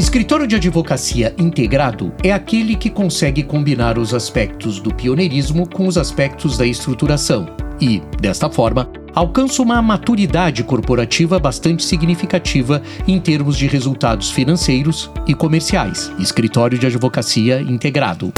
[0.00, 5.98] Escritório de advocacia integrado é aquele que consegue combinar os aspectos do pioneirismo com os
[5.98, 13.66] aspectos da estruturação e, desta forma, alcança uma maturidade corporativa bastante significativa em termos de
[13.66, 16.10] resultados financeiros e comerciais.
[16.18, 18.32] Escritório de advocacia integrado.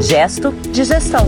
[0.00, 1.26] Gesto de gestão.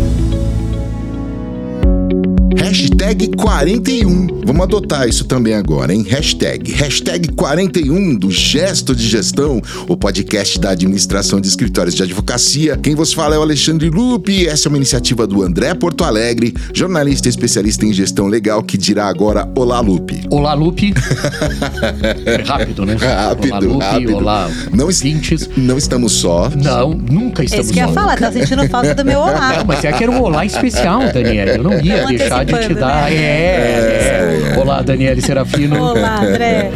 [2.57, 4.43] Hashtag 41.
[4.47, 6.05] Vamos adotar isso também agora, hein?
[6.09, 6.73] Hashtag.
[6.73, 12.77] Hashtag 41 do Gesto de Gestão, o podcast da administração de escritórios de advocacia.
[12.77, 14.49] Quem vos fala é o Alexandre Lupe.
[14.49, 19.07] Essa é uma iniciativa do André Porto Alegre, jornalista especialista em gestão legal, que dirá
[19.07, 20.23] agora Olá, Lupe.
[20.31, 20.95] Olá, Lupe.
[22.25, 22.95] é rápido, né?
[22.95, 23.85] Rápido, olá, Lupe.
[23.85, 24.17] rápido.
[24.17, 25.49] Olá, não, ouvintes.
[25.57, 26.51] Não estamos só.
[26.51, 29.59] Não, nunca estamos Esse que eu ia falar, tá sentindo falta do meu olá.
[29.59, 31.53] Não, mas é que era um olá especial, Daniela.
[31.53, 33.11] Eu não ia Tô deixar de te antecipando, dar.
[33.11, 33.17] né?
[33.17, 34.59] É, é.
[34.59, 35.81] Olá, Daniele Serafino.
[35.83, 36.71] Olá, André.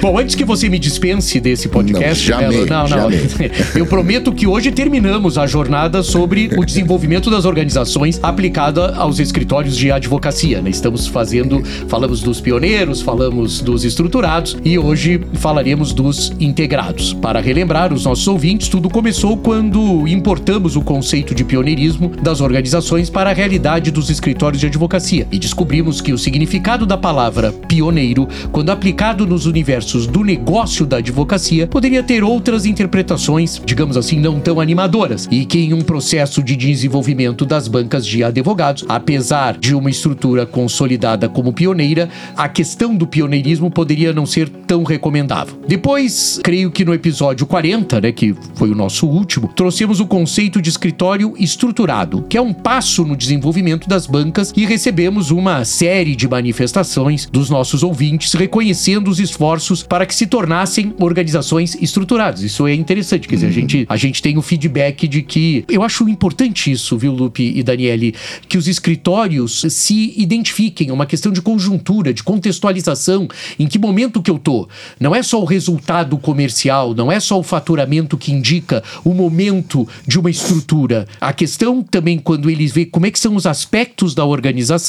[0.00, 2.88] Bom, antes que você me dispense desse podcast, Não, jamais, né, não, não.
[2.88, 3.36] jamais.
[3.74, 9.76] Eu prometo que hoje terminamos a jornada sobre o desenvolvimento das organizações aplicada aos escritórios
[9.76, 10.62] de advocacia.
[10.62, 10.70] Né?
[10.70, 17.12] Estamos fazendo, falamos dos pioneiros, falamos dos estruturados e hoje falaremos dos integrados.
[17.12, 23.10] Para relembrar os nossos ouvintes, tudo começou quando importamos o conceito de pioneirismo das organizações
[23.10, 28.28] para a realidade dos escritórios de advocacia e descobrimos que o significado da palavra pioneiro,
[28.50, 34.40] quando aplicado nos universos do negócio da advocacia, poderia ter outras interpretações, digamos assim, não
[34.40, 39.74] tão animadoras, e que em um processo de desenvolvimento das bancas de advogados, apesar de
[39.74, 45.58] uma estrutura consolidada como pioneira, a questão do pioneirismo poderia não ser tão recomendável.
[45.66, 50.60] Depois, creio que no episódio 40, né, que foi o nosso último, trouxemos o conceito
[50.60, 54.64] de escritório estruturado, que é um passo no desenvolvimento das bancas e
[55.06, 60.92] recebemos uma série de manifestações dos nossos ouvintes reconhecendo os esforços para que se tornassem
[60.98, 62.42] organizações estruturadas.
[62.42, 65.84] Isso é interessante, quer dizer, a gente, a gente tem o feedback de que eu
[65.84, 68.16] acho importante isso, viu, Lupe e Daniele,
[68.48, 73.28] que os escritórios se identifiquem, é uma questão de conjuntura, de contextualização,
[73.60, 74.68] em que momento que eu tô.
[74.98, 79.86] Não é só o resultado comercial, não é só o faturamento que indica o momento
[80.04, 81.06] de uma estrutura.
[81.20, 84.85] A questão também, quando eles vê como é que são os aspectos da organização,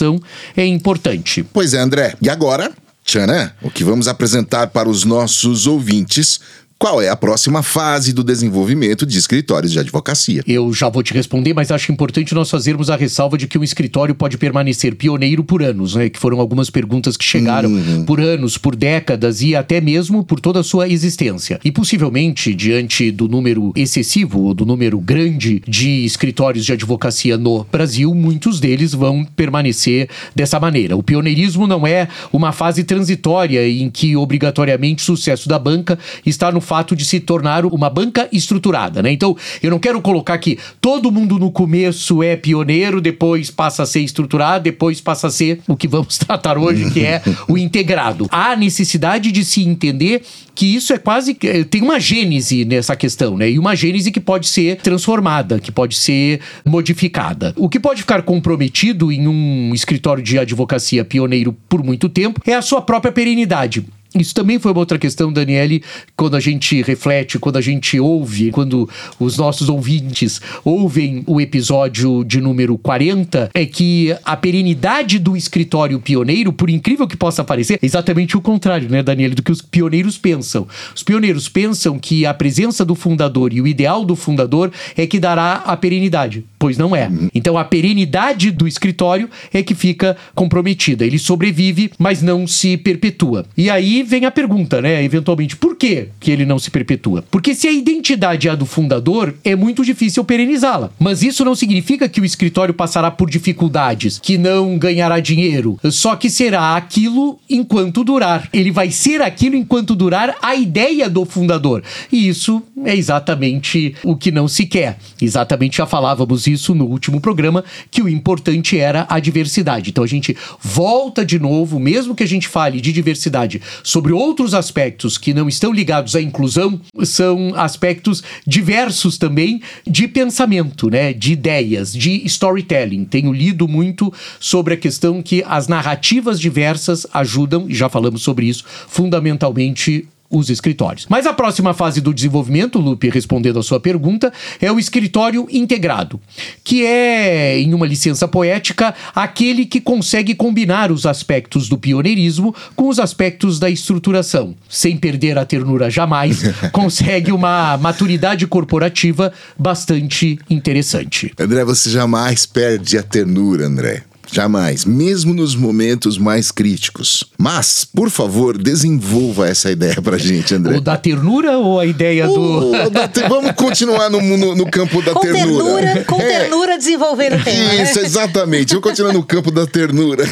[0.55, 1.43] é importante.
[1.43, 2.15] Pois é, André.
[2.21, 2.71] E agora,
[3.03, 6.39] tchanã, o que vamos apresentar para os nossos ouvintes?
[6.79, 10.43] Qual é a próxima fase do desenvolvimento de escritórios de advocacia?
[10.45, 13.63] Eu já vou te responder, mas acho importante nós fazermos a ressalva de que um
[13.63, 16.07] escritório pode permanecer pioneiro por anos, né?
[16.07, 17.71] Que foram algumas perguntas que chegaram
[18.05, 21.59] por anos, por décadas e até mesmo por toda a sua existência.
[21.65, 27.63] E possivelmente, diante do número excessivo ou do número grande de escritórios de advocacia no
[27.71, 30.95] Brasil, muitos deles vão permanecer dessa maneira.
[30.95, 36.51] O pioneirismo não é uma fase transitória em que obrigatoriamente o sucesso da banca está
[36.51, 39.11] no fato de se tornar uma banca estruturada, né?
[39.11, 43.85] Então, eu não quero colocar que todo mundo no começo é pioneiro, depois passa a
[43.85, 48.27] ser estruturado, depois passa a ser o que vamos tratar hoje, que é o integrado.
[48.29, 50.21] Há necessidade de se entender
[50.53, 53.49] que isso é quase que- tem uma gênese nessa questão, né?
[53.49, 57.53] E uma gênese que pode ser transformada, que pode ser modificada.
[57.55, 62.53] O que pode ficar comprometido em um escritório de advocacia pioneiro por muito tempo é
[62.53, 63.85] a sua própria perenidade.
[64.21, 65.83] Isso também foi uma outra questão, Daniele,
[66.15, 68.89] quando a gente reflete, quando a gente ouve, quando
[69.19, 75.99] os nossos ouvintes ouvem o episódio de número 40, é que a perenidade do escritório
[75.99, 79.61] pioneiro, por incrível que possa parecer, é exatamente o contrário, né, Daniele, do que os
[79.61, 80.67] pioneiros pensam.
[80.95, 85.19] Os pioneiros pensam que a presença do fundador e o ideal do fundador é que
[85.19, 87.09] dará a perenidade, pois não é.
[87.33, 91.05] Então a perenidade do escritório é que fica comprometida.
[91.05, 93.45] Ele sobrevive, mas não se perpetua.
[93.55, 97.23] E aí vem a pergunta, né, eventualmente, por que que ele não se perpetua?
[97.29, 100.89] Porque se a identidade é a do fundador, é muito difícil perenizá-la.
[100.97, 106.15] Mas isso não significa que o escritório passará por dificuldades, que não ganhará dinheiro, só
[106.15, 108.49] que será aquilo enquanto durar.
[108.53, 111.83] Ele vai ser aquilo enquanto durar a ideia do fundador.
[112.11, 114.97] E isso é exatamente o que não se quer.
[115.21, 119.89] Exatamente já falávamos isso no último programa, que o importante era a diversidade.
[119.89, 124.53] Então a gente volta de novo, mesmo que a gente fale de diversidade sobre outros
[124.53, 131.33] aspectos que não estão ligados à inclusão, são aspectos diversos também de pensamento, né, de
[131.33, 133.05] ideias, de storytelling.
[133.05, 138.47] Tenho lido muito sobre a questão que as narrativas diversas ajudam, e já falamos sobre
[138.47, 141.05] isso, fundamentalmente os escritórios.
[141.09, 146.19] Mas a próxima fase do desenvolvimento, Lupe, respondendo a sua pergunta, é o escritório integrado,
[146.63, 152.89] que é, em uma licença poética, aquele que consegue combinar os aspectos do pioneirismo com
[152.89, 161.31] os aspectos da estruturação, sem perder a ternura jamais, consegue uma maturidade corporativa bastante interessante.
[161.39, 164.03] André, você jamais perde a ternura, André.
[164.31, 167.23] Jamais, mesmo nos momentos mais críticos.
[167.37, 170.77] Mas, por favor, desenvolva essa ideia pra gente, André.
[170.77, 172.71] O da ternura ou a ideia do.
[172.87, 175.63] O da te- Vamos continuar no, no- no campo da Com ternura.
[175.63, 177.57] ternura, com É, ternura desenvolvendo o tema.
[177.73, 177.83] né?
[177.83, 178.69] Isso, exatamente.
[178.69, 180.25] Vamos continuar no campo da ternura.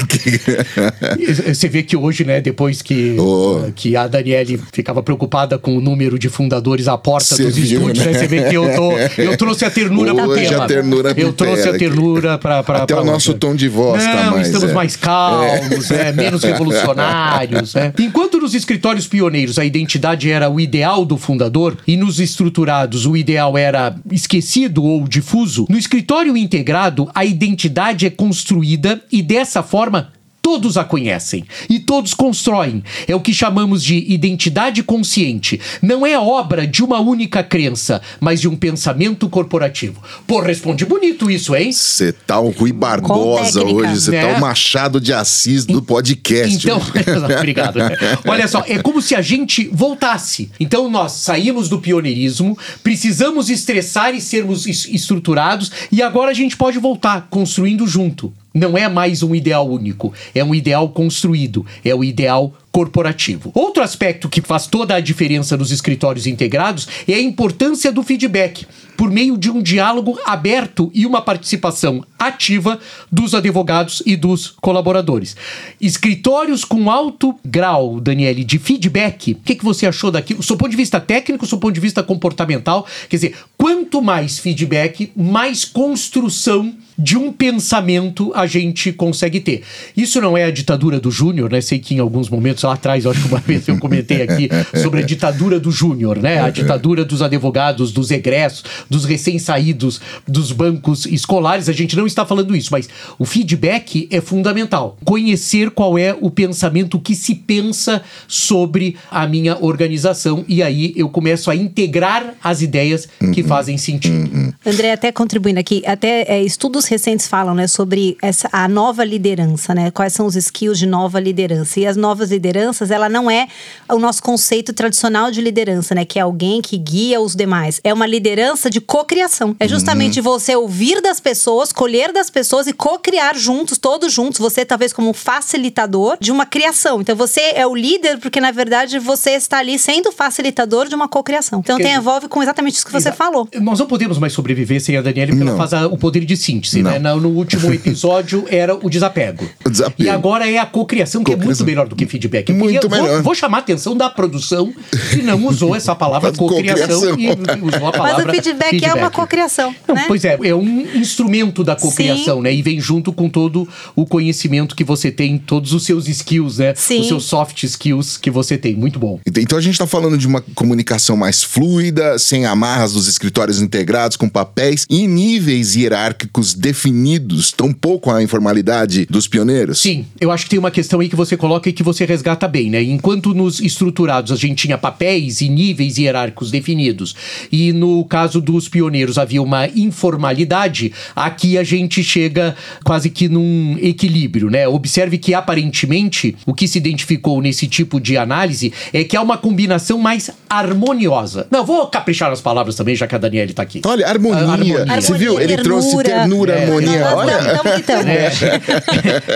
[1.48, 3.72] Você vê que hoje, né, depois que, Oh.
[3.76, 7.80] que a Daniele ficava preocupada com o número de fundadores à porta Você dos viu,
[7.80, 8.12] estúdios, né?
[8.12, 8.20] né?
[8.20, 10.64] Você vê que eu, tô, eu trouxe a ternura Hoje tema.
[10.64, 13.85] a ternura Eu trouxe a ternura pra, pra Até pra o nosso tom de voz
[13.94, 14.74] Não, tá mais, estamos é.
[14.74, 17.74] mais calmos, né, menos revolucionários.
[17.74, 17.94] né.
[18.00, 23.16] Enquanto nos escritórios pioneiros a identidade era o ideal do fundador e nos estruturados o
[23.16, 30.10] ideal era esquecido ou difuso, no escritório integrado a identidade é construída e dessa forma
[30.46, 32.84] Todos a conhecem e todos constroem.
[33.08, 35.60] É o que chamamos de identidade consciente.
[35.82, 40.00] Não é obra de uma única crença, mas de um pensamento corporativo.
[40.28, 41.72] Pô, responde bonito isso, hein?
[41.72, 44.22] Você tá o Rui Barbosa hoje, você né?
[44.22, 46.54] tá o Machado de Assis do podcast.
[46.56, 46.80] Então,
[47.40, 47.80] obrigado.
[48.28, 50.52] Olha só, é como se a gente voltasse.
[50.60, 56.56] Então nós saímos do pioneirismo, precisamos estressar e sermos es- estruturados e agora a gente
[56.56, 58.32] pode voltar construindo junto.
[58.56, 63.52] Não é mais um ideal único, é um ideal construído, é o ideal corporativo.
[63.54, 68.66] Outro aspecto que faz toda a diferença nos escritórios integrados é a importância do feedback,
[68.96, 72.80] por meio de um diálogo aberto e uma participação ativa
[73.12, 75.36] dos advogados e dos colaboradores.
[75.82, 80.40] Escritórios com alto grau, Daniele, de feedback, o que, que você achou daquilo?
[80.40, 85.12] Do ponto de vista técnico, do ponto de vista comportamental, quer dizer, quanto mais feedback,
[85.14, 89.64] mais construção de um pensamento a gente consegue ter.
[89.96, 91.62] Isso não é a ditadura do Júnior, né?
[91.62, 94.50] Sei que em alguns momentos lá atrás, acho que uma vez eu comentei aqui
[94.82, 96.40] sobre a ditadura do Júnior, né?
[96.40, 101.70] A ditadura dos advogados, dos egressos, dos recém-saídos dos bancos escolares.
[101.70, 102.90] A gente não está falando isso, mas
[103.20, 104.98] o feedback é fundamental.
[105.04, 111.10] Conhecer qual é o pensamento que se pensa sobre a minha organização e aí eu
[111.10, 114.54] começo a integrar as ideias que fazem sentido.
[114.66, 119.74] André, até contribuindo aqui, até é, estudos recentes falam, né, sobre essa, a nova liderança,
[119.74, 119.92] né?
[119.92, 121.80] Quais são os skills de nova liderança?
[121.80, 123.48] E as novas lideranças, ela não é
[123.90, 126.06] o nosso conceito tradicional de liderança, né?
[126.06, 127.80] Que é alguém que guia os demais.
[127.84, 129.56] É uma liderança de cocriação.
[129.60, 134.40] É justamente você ouvir das pessoas, colher das pessoas e co-criar juntos, todos juntos.
[134.40, 137.02] Você talvez como um facilitador de uma criação.
[137.02, 141.08] Então você é o líder porque na verdade você está ali sendo facilitador de uma
[141.08, 141.60] cocriação.
[141.60, 143.48] Então Quer tem dizer- envolve com exatamente isso que você falou.
[143.62, 145.58] Nós não podemos mais sobreviver sem a Daniela, porque ela Não.
[145.58, 146.92] faz a- o poder de síntese, Não.
[146.92, 147.00] né?
[147.00, 149.48] Na- No último episódio era o desapego.
[149.66, 150.04] O desapego.
[150.04, 152.50] E agora é a cocriação, que é muito melhor do que feedback.
[152.50, 153.22] Eu Muito queria- vou- melhor.
[153.24, 154.74] Vou, chamar a atenção da produção
[155.12, 157.18] que não usou essa palavra cocriação Cocriação.
[157.20, 160.04] e usou a palavra Mas o feedback, é uma cocriação, Não, né?
[160.08, 162.54] Pois é, é um instrumento da cocriação, né?
[162.54, 166.74] E vem junto com todo o conhecimento que você tem, todos os seus skills, né?
[166.76, 167.02] Sim.
[167.02, 168.76] Os seus soft skills que você tem.
[168.76, 169.20] Muito bom.
[169.26, 174.18] Então a gente está falando de uma comunicação mais fluida, sem amarras dos escritórios integrados,
[174.18, 179.80] com papéis e níveis hierárquicos definidos, tão pouco a informalidade dos pioneiros?
[179.80, 182.48] Sim, eu acho que tem uma questão aí que você coloca e que você resgata
[182.48, 182.82] bem, né?
[182.82, 187.16] Enquanto nos estruturados a gente tinha papéis e níveis hierárquicos definidos,
[187.52, 193.78] e no caso dos pioneiros havia uma informalidade, aqui a gente chega quase que num
[193.80, 194.68] equilíbrio, né?
[194.68, 199.38] Observe que aparentemente o que se identificou nesse tipo de análise é que há uma
[199.38, 201.48] combinação mais harmoniosa.
[201.52, 203.82] Não, vou caprichar nas palavras também, já que a Daniela tá aqui.
[203.86, 204.38] Olha, harmonia.
[204.38, 205.02] A- harmonia.
[205.02, 205.34] Você viu?
[205.40, 206.55] Ele Harmonia, trouxe ternura, É.
[206.64, 207.00] harmonia.
[207.00, 208.10] Nós Olha, que tamo.
[208.10, 208.30] É.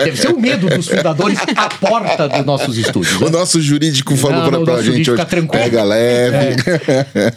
[0.04, 3.20] Deve ser o medo dos fundadores à porta dos nossos estúdios.
[3.20, 3.26] né?
[3.26, 5.10] o nosso jurídico falou Não, pra, não, gente hoje.
[5.10, 5.64] fica tranquilo.
[5.64, 6.56] Pega leve.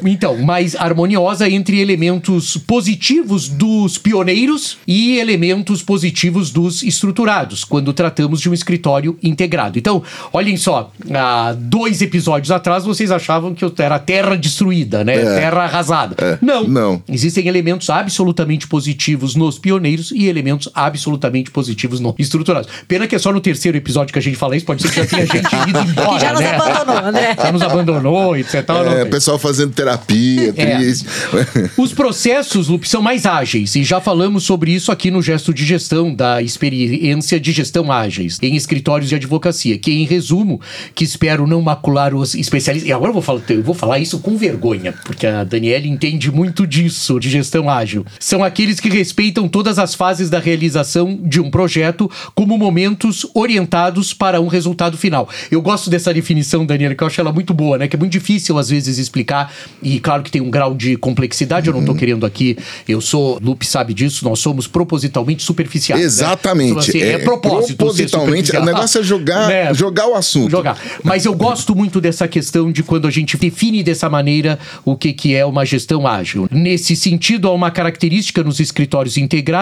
[0.06, 8.40] Então, mais harmoniosa entre elementos positivos dos pioneiros e elementos positivos dos estruturados, quando tratamos
[8.42, 9.78] de um escritório integrado.
[9.78, 15.16] Então, olhem só, há dois episódios atrás vocês achavam que eu era terra destruída, né?
[15.16, 15.36] É.
[15.40, 16.16] Terra arrasada.
[16.20, 16.38] É.
[16.42, 16.64] Não.
[16.68, 17.04] Não.
[17.10, 22.70] Existem elementos absolutamente positivos nos pioneiros pioneiros e elementos absolutamente positivos não estruturados.
[22.88, 24.96] Pena que é só no terceiro episódio que a gente fala isso, pode ser que
[24.98, 26.14] já tenha gente ido embora.
[26.14, 26.56] Que já nos né?
[26.56, 27.36] abandonou, André.
[27.44, 28.56] Já nos abandonou, etc.
[28.56, 29.10] É, não.
[29.10, 30.76] pessoal fazendo terapia, É.
[30.78, 31.06] triste.
[31.78, 35.66] Os processos, Lupe, são mais ágeis e já falamos sobre isso aqui no gesto de
[35.66, 40.62] gestão da experiência de gestão ágeis em escritórios de advocacia, que em resumo,
[40.94, 42.90] que espero não macular os especialistas.
[42.90, 46.32] E agora eu vou falar, eu vou falar isso com vergonha, porque a Daniela entende
[46.32, 48.06] muito disso de gestão ágil.
[48.20, 54.14] São aqueles que respeitam todas as fases da realização de um projeto como momentos orientados
[54.14, 55.30] para um resultado final.
[55.50, 57.88] Eu gosto dessa definição, Daniela, que eu acho ela muito boa, né?
[57.88, 61.68] Que é muito difícil às vezes explicar e claro que tem um grau de complexidade.
[61.68, 62.58] Eu não tô querendo aqui,
[62.90, 66.02] eu sou, Lupe sabe disso, nós somos propositalmente superficiais.
[66.02, 66.06] né?
[66.06, 66.72] Exatamente.
[66.72, 67.68] Então, assim, é, propósito.
[67.68, 69.74] ser Propositalmente, o negócio é jogar, Né?
[69.74, 70.52] jogar o assunto.
[70.52, 70.78] jogar.
[71.06, 75.14] Mas eu gosto muito dessa questão de quando a gente define dessa maneira o que,
[75.14, 76.50] que é uma gestão ágil.
[76.52, 79.53] Nesse sentido, há uma característica nos escritórios integrados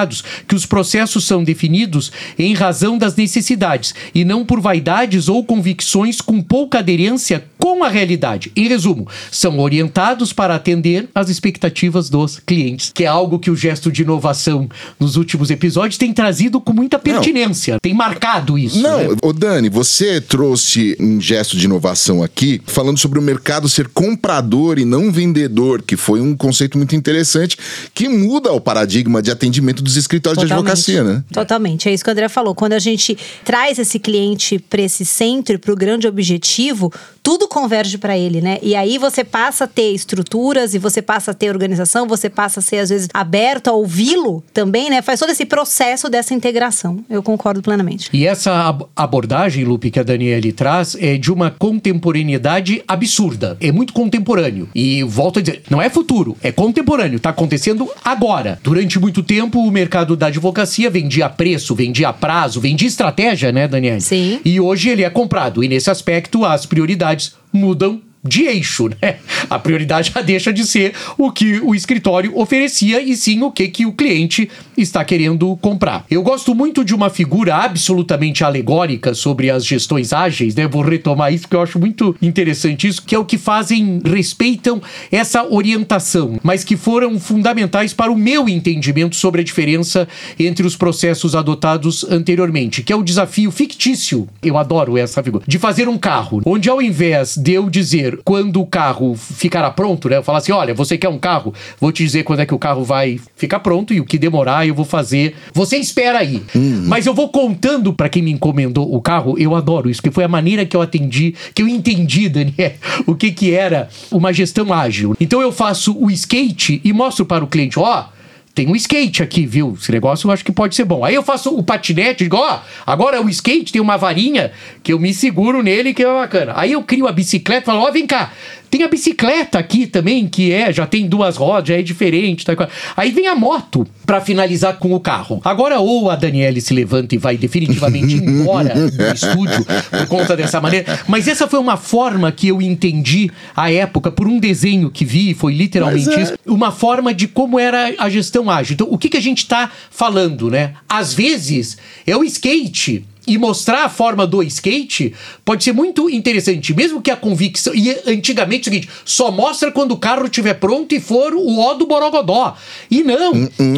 [0.47, 6.21] que os processos são definidos em razão das necessidades e não por vaidades ou convicções
[6.21, 8.51] com pouca aderência com a realidade.
[8.55, 13.55] Em resumo, são orientados para atender às expectativas dos clientes, que é algo que o
[13.55, 14.67] gesto de inovação
[14.99, 18.81] nos últimos episódios tem trazido com muita pertinência, tem marcado isso.
[18.81, 19.17] Não, né?
[19.21, 24.79] ô Dani, você trouxe um gesto de inovação aqui, falando sobre o mercado ser comprador
[24.79, 27.57] e não vendedor, que foi um conceito muito interessante,
[27.93, 31.23] que muda o paradigma de atendimento dos escritórios de advocacia, né?
[31.31, 31.87] Totalmente.
[31.87, 32.55] É isso que o André falou.
[32.55, 36.91] Quando a gente traz esse cliente para esse centro, para o grande objetivo,
[37.23, 38.57] tudo converge para ele, né?
[38.61, 42.59] E aí você passa a ter estruturas e você passa a ter organização, você passa
[42.59, 45.01] a ser, às vezes, aberto a ouvi-lo também, né?
[45.01, 47.03] Faz todo esse processo dessa integração.
[47.09, 48.09] Eu concordo plenamente.
[48.11, 53.55] E essa ab- abordagem, Lupe, que a Daniele traz, é de uma contemporaneidade absurda.
[53.59, 54.67] É muito contemporâneo.
[54.73, 57.17] E volto a dizer, não é futuro, é contemporâneo.
[57.17, 58.59] Está acontecendo agora.
[58.63, 64.01] Durante muito tempo, o mercado da advocacia vendia preço, vendia prazo, vendia estratégia, né, Daniele?
[64.01, 64.39] Sim.
[64.43, 65.63] E hoje ele é comprado.
[65.63, 67.10] E nesse aspecto, as prioridades
[67.53, 69.17] mudam de eixo, né?
[69.49, 73.67] A prioridade já deixa de ser o que o escritório oferecia e sim o que,
[73.67, 76.05] que o cliente está querendo comprar.
[76.09, 80.67] Eu gosto muito de uma figura absolutamente alegórica sobre as gestões ágeis, né?
[80.67, 84.81] Vou retomar isso porque eu acho muito interessante isso, que é o que fazem, respeitam
[85.11, 90.07] essa orientação, mas que foram fundamentais para o meu entendimento sobre a diferença
[90.39, 94.27] entre os processos adotados anteriormente, que é o desafio fictício.
[94.43, 95.43] Eu adoro essa figura.
[95.47, 100.09] De fazer um carro, onde ao invés de eu dizer quando o carro ficará pronto,
[100.09, 100.17] né?
[100.17, 101.53] Eu falar assim: olha, você quer um carro?
[101.79, 104.67] Vou te dizer quando é que o carro vai ficar pronto e o que demorar
[104.67, 105.35] eu vou fazer.
[105.53, 106.41] Você espera aí.
[106.87, 109.37] Mas eu vou contando para quem me encomendou o carro.
[109.37, 112.73] Eu adoro isso, que foi a maneira que eu atendi, que eu entendi, Daniel,
[113.05, 115.15] o que que era uma gestão ágil.
[115.19, 118.05] Então eu faço o skate e mostro para o cliente: ó.
[118.53, 119.77] Tem um skate aqui, viu?
[119.79, 121.05] Esse negócio eu acho que pode ser bom.
[121.05, 124.51] Aí eu faço o patinete, digo, ó, agora o skate tem uma varinha
[124.83, 126.53] que eu me seguro nele, que é bacana.
[126.55, 128.31] Aí eu crio a bicicleta falo, ó, vem cá,
[128.71, 132.45] tem a bicicleta aqui também, que é, já tem duas rodas, já é diferente.
[132.45, 132.53] Tá?
[132.95, 135.41] Aí vem a moto para finalizar com o carro.
[135.43, 140.61] Agora, ou a Daniele se levanta e vai definitivamente embora do estúdio por conta dessa
[140.61, 141.01] maneira.
[141.05, 145.33] Mas essa foi uma forma que eu entendi à época, por um desenho que vi,
[145.33, 146.21] foi literalmente é.
[146.21, 148.73] isso uma forma de como era a gestão ágil.
[148.73, 150.73] Então, o que, que a gente está falando, né?
[150.87, 153.05] Às vezes, é o skate.
[153.31, 155.13] E mostrar a forma do skate
[155.45, 157.73] pode ser muito interessante, mesmo que a convicção.
[157.73, 161.59] E antigamente é o seguinte: só mostra quando o carro estiver pronto e for o
[161.59, 162.55] ó do Borogodó.
[162.89, 163.31] E não,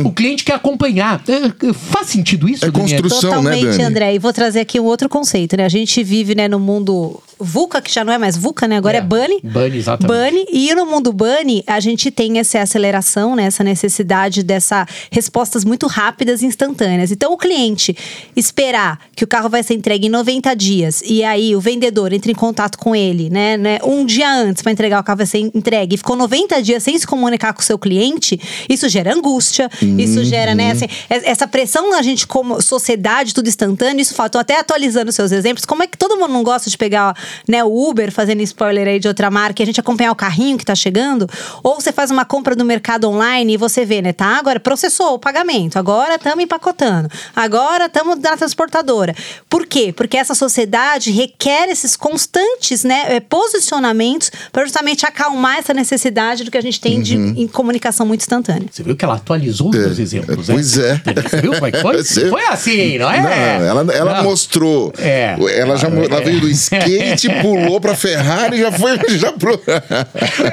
[0.06, 1.22] o cliente quer acompanhar.
[1.28, 3.02] É, Faz sentido isso, É Daniel?
[3.02, 3.30] construção.
[3.44, 3.84] né, Totalmente, Dani?
[3.84, 4.16] André.
[4.16, 5.66] E vou trazer aqui um outro conceito, né?
[5.66, 8.78] A gente vive, né, no mundo VUCA, que já não é mais VUCA, né?
[8.78, 9.40] Agora é, É, Bunny.
[9.44, 10.32] Bunny, exatamente.
[10.32, 10.46] Bunny.
[10.52, 13.44] E no mundo Bunny, a gente tem essa aceleração, né?
[13.46, 17.12] Essa necessidade dessa respostas muito rápidas e instantâneas.
[17.12, 17.96] Então, o cliente
[18.36, 22.32] esperar que o carro vai ser entregue em 90 dias e aí o vendedor entra
[22.32, 23.58] em contato com ele, né?
[23.58, 26.84] né um dia antes para entregar o carro vai ser entregue e ficou 90 dias
[26.84, 29.70] sem se comunicar com o seu cliente, isso gera angústia,
[30.00, 30.72] isso gera, né?
[30.72, 34.32] Assim, es- essa pressão na gente como sociedade, tudo instantâneo, isso falta.
[34.34, 35.66] Tô até atualizando os seus exemplos.
[35.66, 37.16] Como é que todo mundo não gosta de pegar
[37.48, 40.58] né, o Uber, fazendo spoiler aí de outra marca, e a gente acompanhar o carrinho
[40.58, 41.28] que tá chegando?
[41.62, 44.14] Ou você faz uma compra no mercado online e você vê, né?
[44.14, 49.16] Tá, agora processou o pagamento, agora estamos empacotando, agora estamos na transportadora.
[49.50, 49.94] Por quê?
[49.96, 56.52] Porque essa sociedade requer esses constantes né, eh, posicionamentos para justamente acalmar essa necessidade do
[56.52, 57.34] que a gente tem de Uhum.
[57.38, 58.68] em comunicação muito instantânea.
[58.72, 60.54] Você viu que ela atualizou os meus exemplos, né?
[60.56, 61.02] Pois é.
[61.30, 61.98] Você viu como é que foi?
[62.04, 63.22] Você- Foi assim, não é?
[63.22, 63.30] Não,
[63.66, 64.24] ela, ela Não.
[64.24, 64.94] mostrou.
[64.98, 65.36] É.
[65.58, 69.60] Ela já ela veio do skate, pulou pra Ferrari e já foi já pro.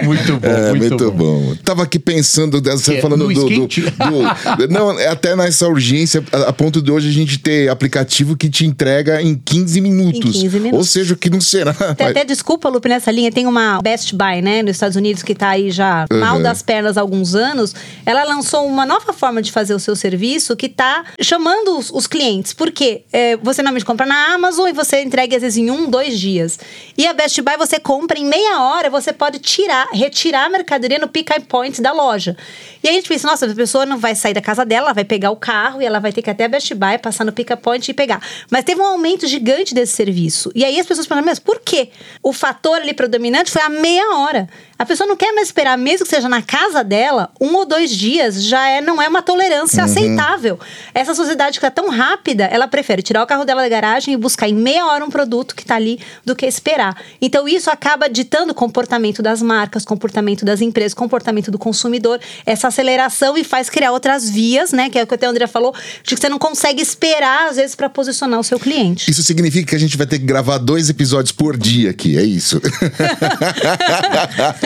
[0.05, 1.55] Muito bom, É, muito, bom.
[1.65, 6.49] Tava aqui pensando, você Que- falando do, do, do- Não, é até nessa urgência, a,
[6.49, 10.37] a ponto de hoje a gente ter aplicativo que te entrega em 15 minutos.
[10.37, 10.79] Em 15 minutos.
[10.79, 11.73] Ou seja, que não será.
[11.95, 13.31] Tem até desculpa, Lupe, nessa linha.
[13.31, 16.43] Tem uma Best Buy, né, nos Estados Unidos, que tá aí já mal Uhum.
[16.43, 17.75] das pernas há alguns anos.
[18.07, 22.07] Ela lançou uma nova forma de fazer o seu serviço que tá chamando os, os
[22.07, 22.53] clientes.
[22.53, 23.03] Por quê?
[23.13, 26.59] É, você normalmente compra na Amazon e você entrega às vezes em um, dois dias.
[26.97, 30.99] E a Best Buy você compra em meia hora, você pode tirar, retirar a mercadoria
[30.99, 32.37] no pick-up point da loja.
[32.83, 34.95] E aí a gente pensa, nossa, a pessoa não vai sair da casa dela, ela
[34.95, 37.33] vai pegar o carro e ela vai ter que até a Best Buy, passar no
[37.33, 38.21] pick-up point e pegar.
[38.51, 40.51] Mas teve um aumento gigante desse serviço.
[40.55, 41.91] E aí as pessoas pensam, mas por quê?
[42.23, 44.49] O fator ali predominante foi a meia hora.
[44.81, 47.91] A pessoa não quer mais esperar, mesmo que seja na casa dela, um ou dois
[47.91, 50.59] dias já é, não é uma tolerância aceitável.
[50.95, 54.17] Essa sociedade que está tão rápida, ela prefere tirar o carro dela da garagem e
[54.17, 56.97] buscar em meia hora um produto que está ali do que esperar.
[57.21, 62.69] Então isso acaba ditando o comportamento das marcas, comportamento das empresas, comportamento do consumidor, essa
[62.69, 64.89] aceleração e faz criar outras vias, né?
[64.89, 67.57] Que é o que até o André falou, de que você não consegue esperar, às
[67.57, 69.11] vezes, para posicionar o seu cliente.
[69.11, 72.23] Isso significa que a gente vai ter que gravar dois episódios por dia aqui, é
[72.23, 72.59] isso.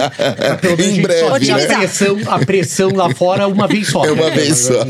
[0.06, 1.52] A em breve, né?
[1.52, 4.04] a pressão, a pressão lá fora uma vez só.
[4.04, 4.36] É uma né?
[4.36, 4.84] vez só.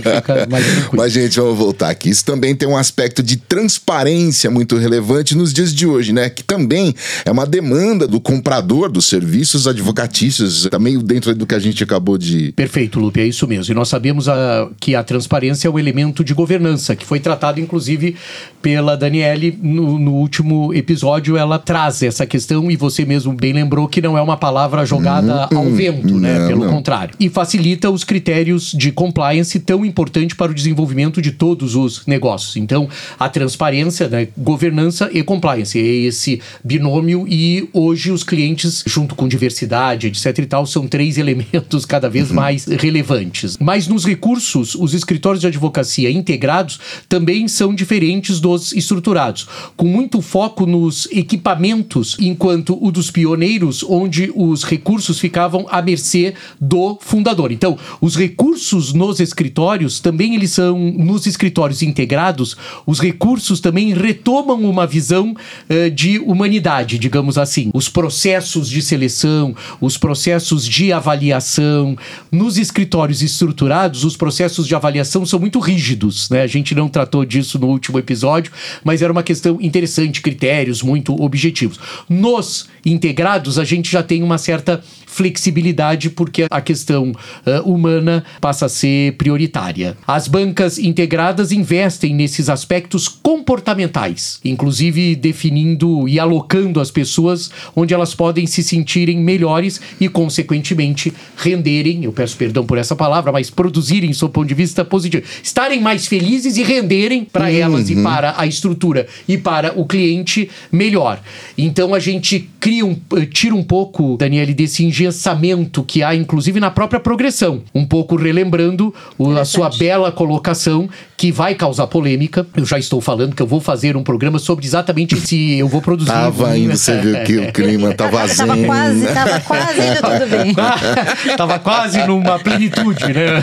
[0.93, 2.11] Mas, gente, vamos voltar aqui.
[2.11, 6.29] Isso também tem um aspecto de transparência muito relevante nos dias de hoje, né?
[6.31, 6.95] Que também
[7.25, 11.83] é uma demanda do comprador dos serviços advocatícios, tá meio dentro do que a gente
[11.83, 12.53] acabou de.
[12.53, 13.73] Perfeito, Lupe, é isso mesmo.
[13.73, 17.61] E nós sabemos a- que a transparência é um elemento de governança, que foi tratado,
[17.61, 18.17] inclusive,
[18.65, 21.37] pela Daniele no, no último episódio.
[21.37, 25.51] Ela traz essa questão e você mesmo bem lembrou que não é uma palavra jogada
[25.55, 26.39] ao vento, né?
[26.39, 26.73] não, Pelo não.
[26.73, 27.15] contrário.
[27.21, 32.57] E facilita os critérios de compliance tão importante para o desenvolvimento de todos os negócios.
[32.57, 32.89] Então,
[33.21, 34.29] a transparência, né?
[34.35, 35.79] governança e compliance.
[35.79, 41.19] É esse binômio e hoje os clientes, junto com diversidade, etc e tal, são três
[41.21, 43.59] elementos cada vez mais relevantes.
[43.61, 46.81] Mas nos recursos, os escritórios de advocacia integrados
[47.11, 49.47] também são diferentes dos estruturados,
[49.77, 56.35] com muito foco nos equipamentos, enquanto o dos pioneiros, onde os recursos ficavam à mercê
[56.61, 57.53] do fundador.
[57.53, 62.57] Então, os recursos nos escritórios também eles são nos escritórios integrados,
[62.87, 65.35] os recursos também retomam uma visão
[65.69, 67.71] eh, de humanidade, digamos assim.
[67.75, 71.97] Os processos de seleção, os processos de avaliação,
[72.31, 76.43] nos escritórios estruturados, os processos de avaliação são muito rígidos, né?
[76.43, 78.44] A gente não tratou disso no último episódio,
[78.83, 81.79] mas era uma questão interessante, critérios muito objetivos.
[82.09, 87.13] Nos integrados, a gente já tem uma certa flexibilidade porque a questão
[87.47, 89.97] eh, humana passa a ser prioritária.
[90.07, 98.13] As bancas integradas investem nesses aspectos comportamentais, inclusive definindo e alocando as pessoas onde elas
[98.13, 104.13] podem se sentirem melhores e, consequentemente, renderem eu peço perdão por essa palavra mas produzirem,
[104.13, 108.31] sob o ponto de vista positivo, estarem mais felizes e renderem para elas e para
[108.37, 111.21] a estrutura e para o cliente melhor.
[111.57, 116.59] Então a gente cria um, eh, tira um pouco, Daniele, desse engessamento que há, inclusive,
[116.61, 117.63] na própria progressão.
[117.75, 122.47] Um pouco relembrando o- a sua bela colocação, que vai causar polêmica.
[122.57, 125.81] Eu já estou falando que eu vou fazer um programa sobre exatamente se eu vou
[125.81, 126.11] produzir.
[126.11, 128.49] Tava indo, você viu que o clima tá vazando.
[128.49, 131.37] Tava quase, tava quase indo tudo bem.
[131.37, 133.43] Tava quase numa plenitude, né?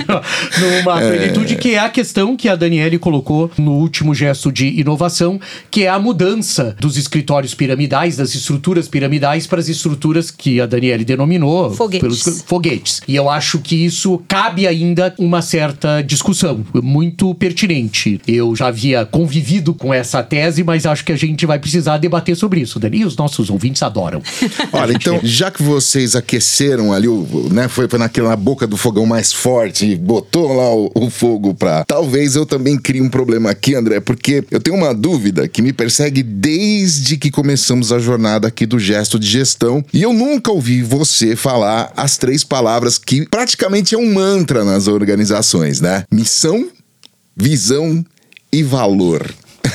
[0.60, 5.40] Numa plenitude que é a questão que a Daniele colocou no último gesto de inovação,
[5.70, 10.66] que é a mudança dos escritórios piramidais, das estruturas piramidais para as estruturas que a
[10.66, 12.02] Daniele denominou Foguetes.
[12.02, 13.02] pelos foguetes.
[13.08, 17.61] E eu acho que isso cabe ainda uma certa discussão, muito pertinente.
[18.28, 22.36] Eu já havia convivido com essa tese, mas acho que a gente vai precisar debater
[22.36, 23.00] sobre isso, Dani.
[23.00, 24.21] E os nossos ouvintes adoram.
[24.74, 27.08] Olha, então, já que vocês aqueceram ali,
[27.52, 31.84] né, foi, naquela na boca do fogão mais forte botou lá o, o fogo pra.
[31.86, 35.74] Talvez eu também crie um problema aqui, André, porque eu tenho uma dúvida que me
[35.74, 40.82] persegue desde que começamos a jornada aqui do gesto de gestão e eu nunca ouvi
[40.82, 46.06] você falar as três palavras que praticamente é um mantra nas organizações, né?
[46.12, 46.67] Missão,
[47.36, 48.06] visão
[48.52, 49.26] e valor.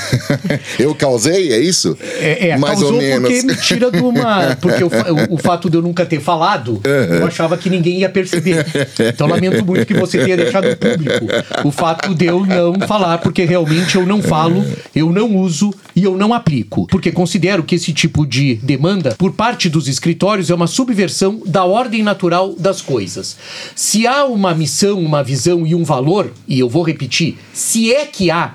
[0.79, 1.97] eu causei, é isso?
[2.19, 3.29] É, é Mais ou causou menos.
[3.31, 4.55] porque me tira de uma.
[4.61, 8.09] Porque o, o- o fato de eu nunca ter falado, eu achava que ninguém ia
[8.09, 8.65] perceber.
[8.99, 11.25] Então lamento muito que você tenha deixado público
[11.63, 14.63] o fato de eu não falar, porque realmente eu não falo,
[14.95, 16.87] eu não uso e eu não aplico.
[16.87, 21.63] Porque considero que esse tipo de demanda, por parte dos escritórios, é uma subversão da
[21.63, 23.37] ordem natural das coisas.
[23.75, 28.05] Se há uma missão, uma visão e um valor, e eu vou repetir, se é
[28.05, 28.53] que há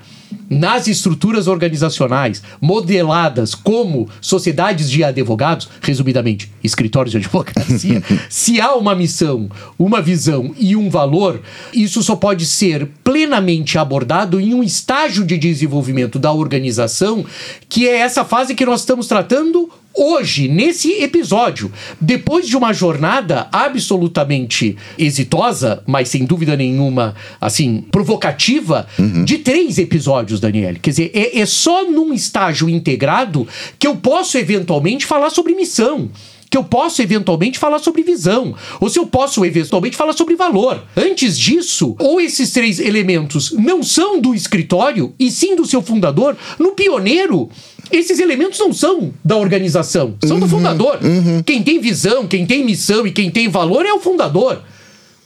[0.48, 8.94] nas estruturas organizacionais modeladas como sociedades de advogados, resumidamente, escritórios de advocacia, se há uma
[8.94, 11.40] missão, uma visão e um valor,
[11.72, 17.24] isso só pode ser plenamente abordado em um estágio de desenvolvimento da organização,
[17.68, 23.48] que é essa fase que nós estamos tratando hoje, nesse episódio, depois de uma jornada
[23.52, 28.86] absolutamente exitosa, mas sem dúvida nenhuma, assim, provocativa,
[29.24, 30.78] de três episódios, Daniele.
[30.78, 33.46] Quer dizer, é, é só num estágio integrado
[33.78, 36.10] que eu posso eventualmente falar sobre missão.
[36.52, 40.84] Que eu posso eventualmente falar sobre visão, ou se eu posso eventualmente falar sobre valor.
[40.94, 46.36] Antes disso, ou esses três elementos não são do escritório e sim do seu fundador,
[46.58, 47.48] no pioneiro,
[47.90, 50.98] esses elementos não são da organização, são do fundador.
[51.46, 54.60] Quem tem visão, quem tem missão e quem tem valor é o fundador.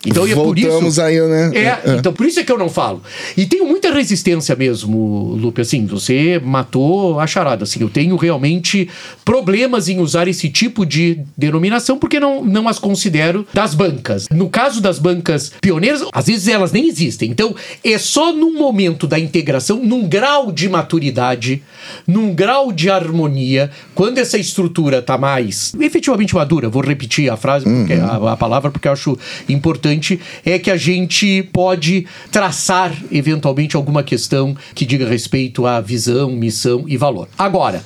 [0.07, 0.69] Então é por isso.
[0.69, 1.51] Voltamos aí, né?
[1.55, 3.03] É, então por isso é que eu não falo.
[3.37, 5.61] E tenho muita resistência mesmo, Lupe.
[5.61, 7.65] Assim, você matou a charada.
[7.65, 8.89] Assim, eu tenho realmente
[9.25, 14.29] problemas em usar esse tipo de denominação porque não, não as considero das bancas.
[14.31, 17.31] No caso das bancas pioneiras, às vezes elas nem existem.
[17.31, 21.63] Então é só num momento da integração, num grau de maturidade,
[22.07, 26.69] num grau de harmonia, quando essa estrutura está mais efetivamente madura.
[26.69, 29.96] Vou repetir a frase, porque a, a palavra, porque eu acho importante
[30.45, 36.85] é que a gente pode traçar eventualmente alguma questão que diga respeito à visão, missão
[36.87, 37.29] e valor.
[37.39, 37.83] Agora,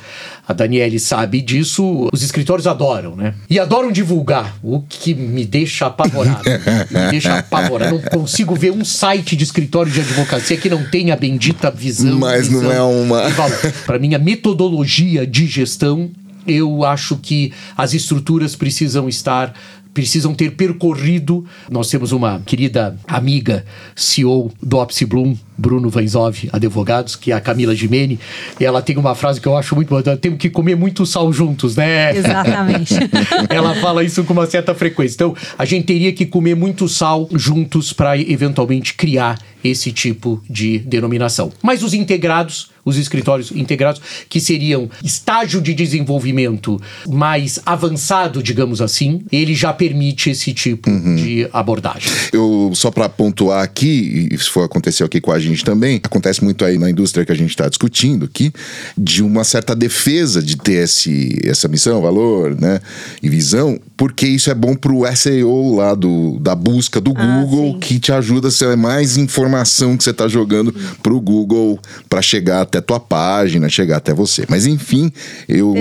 [0.48, 3.34] a Daniele sabe disso, os escritórios adoram, né?
[3.48, 6.42] E adoram divulgar, o que me deixa apavorado.
[6.90, 7.94] me deixa apavorado.
[7.94, 12.18] Não consigo ver um site de escritório de advocacia que não tenha a bendita visão.
[12.18, 13.72] Mas não missão é uma- e valor.
[13.86, 16.10] Para mim, a metodologia de gestão,
[16.46, 19.54] eu acho que as estruturas precisam estar
[19.92, 21.44] precisam ter percorrido.
[21.70, 27.40] Nós temos uma querida amiga, CEO do Opsi Bloom, Bruno Vanzov, advogados, que é a
[27.40, 28.18] Camila Gimene.
[28.58, 31.32] E ela tem uma frase que eu acho muito boa: temos que comer muito sal
[31.32, 32.16] juntos, né?
[32.16, 32.94] Exatamente.
[33.50, 35.14] Ela fala isso com uma certa frequência.
[35.14, 40.78] Então, a gente teria que comer muito sal juntos para eventualmente criar esse tipo de
[40.78, 41.52] denominação.
[41.62, 49.22] Mas os integrados, os escritórios integrados, que seriam estágio de desenvolvimento mais avançado, digamos assim,
[49.30, 52.12] ele já permite esse tipo de abordagem.
[52.34, 56.44] Eu, só para pontuar aqui, e isso foi aconteceu aqui com a gente também, acontece
[56.44, 58.52] muito aí na indústria que a gente está discutindo aqui,
[58.94, 62.78] de uma certa defesa de ter esse, essa missão, valor, né,
[63.22, 67.72] e visão, porque isso é bom pro SEO lá do, da busca do Ah, Google,
[67.72, 67.78] sim.
[67.80, 72.60] que te ajuda a ser mais informação que você tá jogando pro Google para chegar
[72.60, 74.44] até tua página, chegar até você.
[74.46, 75.10] Mas enfim,
[75.48, 75.74] eu,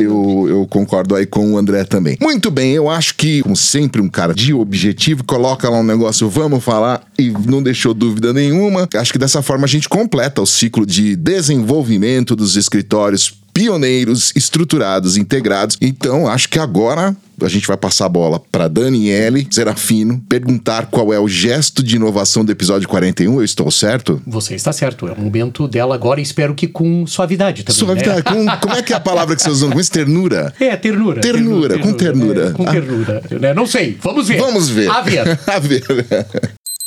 [0.00, 2.16] eu, eu concordo aí com o André também.
[2.20, 6.26] Muito bem, eu acho que, como sempre, um cara de objetivo, coloca lá um negócio,
[6.30, 8.88] vamos falar, e não deixou dúvida nenhuma.
[8.94, 15.16] Acho que dessa forma a gente completa o ciclo de desenvolvimento dos escritórios pioneiros, estruturados,
[15.16, 15.78] integrados.
[15.80, 21.12] Então, acho que agora a gente vai passar a bola para Daniele Serafino, perguntar qual
[21.12, 23.34] é o gesto de inovação do episódio 41.
[23.36, 24.20] Eu estou certo?
[24.26, 27.80] Você está certo, é o momento dela agora, e espero que com suavidade também.
[27.80, 27.86] né?
[28.04, 28.22] Suavidade.
[28.22, 29.70] Com- como é que é a palavra que vocês usam?
[29.70, 30.52] Com isso, ternura?
[30.60, 31.20] É, ternura.
[31.20, 32.48] Ternura, com ternura.
[32.48, 32.72] é, com Ah.
[32.72, 33.22] ternura.
[33.40, 33.54] né?
[33.54, 34.38] Não sei, vamos ver.
[34.38, 34.90] Vamos ver.
[34.90, 35.38] A ver.
[35.46, 35.84] a ver.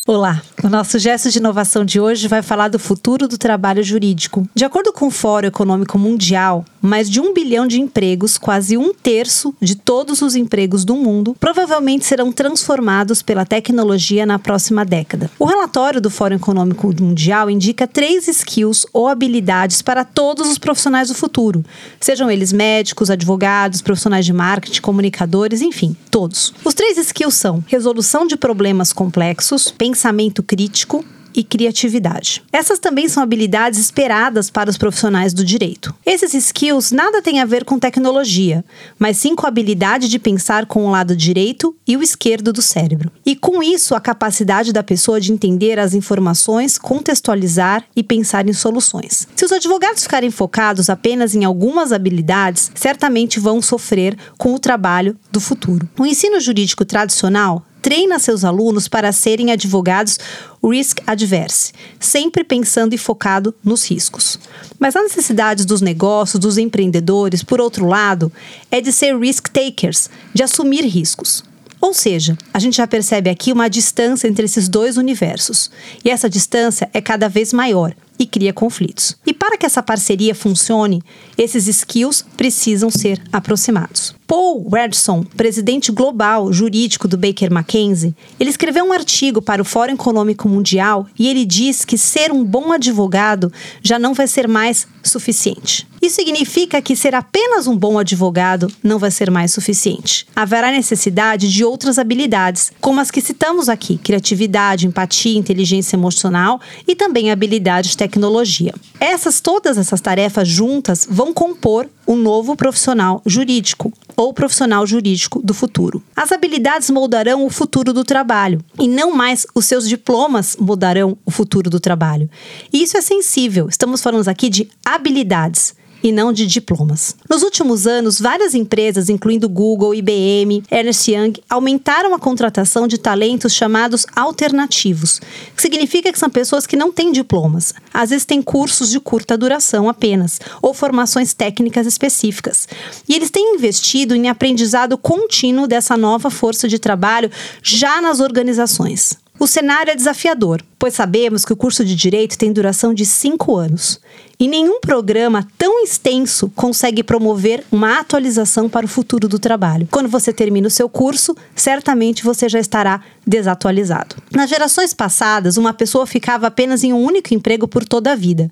[0.09, 4.47] Olá, o nosso gesto de inovação de hoje vai falar do futuro do trabalho jurídico.
[4.55, 8.93] De acordo com o Fórum Econômico Mundial, mais de um bilhão de empregos, quase um
[8.93, 15.29] terço de todos os empregos do mundo, provavelmente serão transformados pela tecnologia na próxima década.
[15.37, 21.09] O relatório do Fórum Econômico Mundial indica três skills ou habilidades para todos os profissionais
[21.09, 21.65] do futuro,
[21.99, 26.53] sejam eles médicos, advogados, profissionais de marketing, comunicadores, enfim, todos.
[26.63, 29.96] Os três skills são resolução de problemas complexos, pensamento
[30.43, 31.03] crítico
[31.37, 32.43] e criatividade.
[32.51, 35.93] Essas também são habilidades esperadas para os profissionais do direito.
[36.03, 38.65] Esses skills nada têm a ver com tecnologia,
[38.97, 42.61] mas sim com a habilidade de pensar com o lado direito e o esquerdo do
[42.61, 43.11] cérebro.
[43.23, 48.53] E com isso, a capacidade da pessoa de entender as informações, contextualizar e pensar em
[48.53, 49.27] soluções.
[49.35, 55.15] Se os advogados ficarem focados apenas em algumas habilidades, certamente vão sofrer com o trabalho
[55.31, 55.87] do futuro.
[55.99, 60.19] O ensino jurídico tradicional treina seus alunos para serem advogados
[60.61, 64.37] risk adverse, sempre pensando e focado nos riscos.
[64.77, 68.29] Mas as necessidades dos negócios, dos empreendedores, por outro lado,
[68.69, 71.45] é de ser risk takers, de assumir riscos.
[71.79, 75.71] Ou seja, a gente já percebe aqui uma distância entre esses dois universos.
[76.03, 79.15] E essa distância é cada vez maior e cria conflitos.
[79.25, 81.01] E para que essa parceria funcione,
[81.37, 84.15] esses skills precisam ser aproximados.
[84.27, 89.93] Paul Redson, presidente global jurídico do Baker McKenzie, ele escreveu um artigo para o Fórum
[89.93, 93.51] Econômico Mundial e ele diz que ser um bom advogado
[93.81, 95.87] já não vai ser mais suficiente.
[96.01, 100.27] Isso significa que ser apenas um bom advogado não vai ser mais suficiente.
[100.35, 106.95] Haverá necessidade de outras habilidades, como as que citamos aqui: criatividade, empatia, inteligência emocional e
[106.95, 108.73] também habilidade de tecnologia.
[108.99, 115.41] Essas todas essas tarefas juntas vão compor o um novo profissional jurídico ou profissional jurídico
[115.43, 116.01] do futuro.
[116.15, 121.31] As habilidades moldarão o futuro do trabalho e não mais os seus diplomas mudarão o
[121.31, 122.29] futuro do trabalho.
[122.71, 123.67] E isso é sensível.
[123.67, 127.15] Estamos falando aqui de habilidades e não de diplomas.
[127.29, 133.53] Nos últimos anos, várias empresas, incluindo Google, IBM, Ernst Young, aumentaram a contratação de talentos
[133.53, 135.19] chamados alternativos,
[135.55, 137.73] que significa que são pessoas que não têm diplomas.
[137.93, 142.67] Às vezes têm cursos de curta duração apenas, ou formações técnicas específicas.
[143.07, 147.31] E eles têm investido em aprendizado contínuo dessa nova força de trabalho
[147.61, 149.17] já nas organizações.
[149.39, 153.55] O cenário é desafiador, pois sabemos que o curso de direito tem duração de cinco
[153.55, 153.99] anos
[154.39, 159.87] e nenhum programa tão extenso consegue promover uma atualização para o futuro do trabalho.
[159.89, 164.15] Quando você termina o seu curso, certamente você já estará desatualizado.
[164.31, 168.51] Nas gerações passadas, uma pessoa ficava apenas em um único emprego por toda a vida.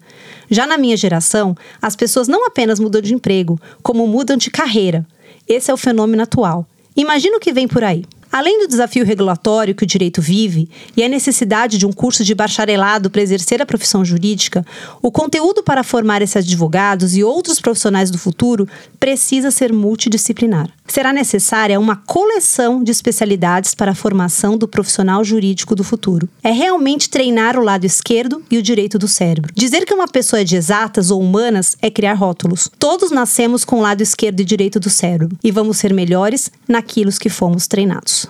[0.49, 5.05] Já na minha geração, as pessoas não apenas mudam de emprego, como mudam de carreira.
[5.47, 6.67] Esse é o fenômeno atual.
[6.95, 8.05] Imagina o que vem por aí.
[8.35, 12.35] Além do desafio regulatório que o direito vive e a necessidade de um curso de
[12.35, 14.65] bacharelado para exercer a profissão jurídica,
[15.01, 18.67] o conteúdo para formar esses advogados e outros profissionais do futuro
[18.99, 20.69] precisa ser multidisciplinar.
[20.85, 26.27] Será necessária uma coleção de especialidades para a formação do profissional jurídico do futuro.
[26.43, 29.53] É realmente treinar o lado esquerdo e o direito do cérebro.
[29.55, 32.69] Dizer que uma pessoa é de exatas ou humanas é criar rótulos.
[32.77, 37.11] Todos nascemos com o lado esquerdo e direito do cérebro e vamos ser melhores naquilo
[37.13, 38.24] que fomos treinados.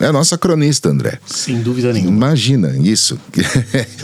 [0.00, 1.18] É a nossa cronista, André.
[1.26, 2.10] Sem dúvida nenhuma.
[2.10, 3.18] Imagina isso.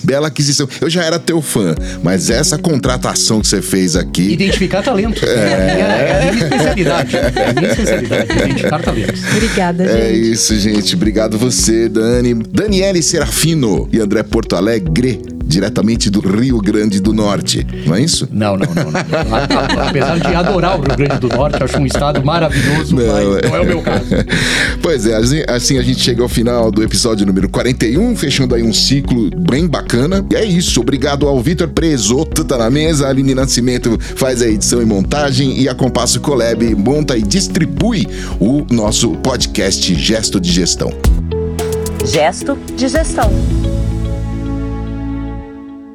[0.05, 0.69] Bela aquisição.
[0.81, 4.33] Eu já era teu fã, mas essa contratação que você fez aqui.
[4.33, 5.25] Identificar talento.
[5.25, 7.17] É, é, é a minha especialidade.
[7.17, 8.33] É a minha especialidade.
[8.33, 9.21] Identificar talentos.
[9.33, 10.01] Obrigada, gente.
[10.01, 10.95] É isso, gente.
[10.95, 12.35] Obrigado você, Dani.
[12.35, 18.29] Daniele Serafino e André Porto Alegre diretamente do Rio Grande do Norte, não é isso?
[18.31, 18.91] Não, não, não.
[18.91, 19.01] não.
[19.89, 23.57] Apesar de adorar o Rio Grande do Norte, acho um estado maravilhoso, não, mas não
[23.57, 24.05] é o meu caso.
[24.83, 28.63] pois é, assim, assim a gente chega ao final do episódio número 41, fechando aí
[28.63, 30.25] um ciclo bem bacana.
[30.31, 34.49] E é isso, obrigado ao Vitor Presoto, tá na mesa, a Aline Nascimento faz a
[34.49, 38.07] edição e montagem e a Compasso Colab monta e distribui
[38.39, 40.93] o nosso podcast Gesto de Gestão.
[42.05, 43.31] Gesto de Gestão.